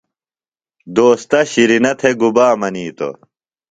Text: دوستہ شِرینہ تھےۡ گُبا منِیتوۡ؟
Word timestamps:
دوستہ 0.95 1.39
شِرینہ 1.51 1.91
تھےۡ 1.99 2.15
گُبا 2.19 2.47
منِیتوۡ؟ 2.59 3.15